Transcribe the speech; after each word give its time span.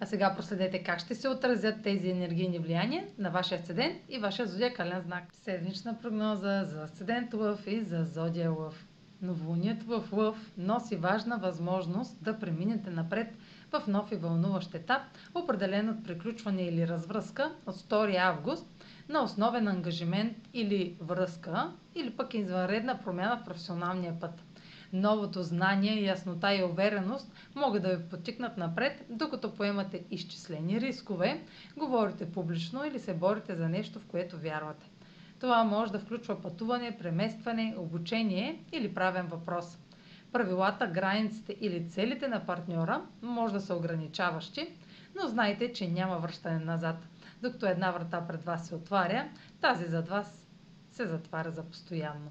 А 0.00 0.06
сега 0.06 0.34
проследете 0.36 0.82
как 0.82 1.00
ще 1.00 1.14
се 1.14 1.28
отразят 1.28 1.82
тези 1.82 2.10
енергийни 2.10 2.58
влияния 2.58 3.04
на 3.18 3.30
вашия 3.30 3.58
асцендент 3.58 3.96
и 4.08 4.18
вашия 4.18 4.46
зодиакален 4.46 5.00
знак. 5.00 5.24
Седмична 5.32 5.98
прогноза 6.02 6.64
за 6.64 6.82
асцендент 6.82 7.34
Лъв 7.34 7.66
и 7.66 7.80
за 7.80 8.04
зодия 8.04 8.50
Лъв. 8.50 8.86
Новолунието 9.22 9.86
в 9.86 10.12
Лъв 10.12 10.52
носи 10.58 10.96
важна 10.96 11.38
възможност 11.38 12.22
да 12.22 12.38
преминете 12.38 12.90
напред 12.90 13.26
в 13.72 13.86
нов 13.86 14.12
и 14.12 14.16
вълнуващ 14.16 14.74
етап, 14.74 15.02
определен 15.34 15.88
от 15.88 16.04
приключване 16.04 16.62
или 16.62 16.88
развръзка 16.88 17.52
от 17.66 17.76
2 17.76 18.16
август 18.16 18.66
на 19.08 19.22
основен 19.22 19.68
ангажимент 19.68 20.36
или 20.52 20.96
връзка, 21.00 21.72
или 21.94 22.10
пък 22.10 22.34
извънредна 22.34 22.98
промяна 22.98 23.36
в 23.36 23.44
професионалния 23.44 24.20
път 24.20 24.44
новото 24.94 25.42
знание, 25.42 26.02
яснота 26.02 26.54
и 26.54 26.62
увереност 26.62 27.32
могат 27.54 27.82
да 27.82 27.96
ви 27.96 28.08
потикнат 28.08 28.56
напред, 28.56 29.04
докато 29.10 29.54
поемате 29.54 30.04
изчислени 30.10 30.80
рискове, 30.80 31.42
говорите 31.76 32.32
публично 32.32 32.84
или 32.84 32.98
се 32.98 33.14
борите 33.14 33.54
за 33.54 33.68
нещо, 33.68 33.98
в 34.00 34.06
което 34.06 34.38
вярвате. 34.38 34.90
Това 35.40 35.64
може 35.64 35.92
да 35.92 35.98
включва 35.98 36.42
пътуване, 36.42 36.98
преместване, 36.98 37.74
обучение 37.78 38.64
или 38.72 38.94
правен 38.94 39.26
въпрос. 39.26 39.78
Правилата, 40.32 40.86
границите 40.86 41.56
или 41.60 41.90
целите 41.90 42.28
на 42.28 42.46
партньора 42.46 43.02
може 43.22 43.54
да 43.54 43.60
са 43.60 43.74
ограничаващи, 43.74 44.68
но 45.22 45.28
знайте, 45.28 45.72
че 45.72 45.88
няма 45.88 46.18
връщане 46.18 46.58
назад. 46.64 46.96
Докато 47.42 47.66
една 47.66 47.90
врата 47.90 48.26
пред 48.28 48.44
вас 48.44 48.68
се 48.68 48.74
отваря, 48.74 49.28
тази 49.60 49.84
зад 49.84 50.08
вас 50.08 50.48
се 50.90 51.06
затваря 51.06 51.50
за 51.50 51.62
постоянно. 51.62 52.30